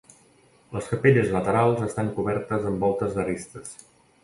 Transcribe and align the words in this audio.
Les 0.77 0.87
capelles 0.93 1.29
laterals 1.35 1.85
estan 1.89 2.11
cobertes 2.17 2.67
amb 2.73 2.83
voltes 2.87 3.17
d'arestes. 3.21 3.79